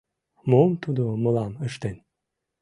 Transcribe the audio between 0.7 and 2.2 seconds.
тудо мылам ыштен?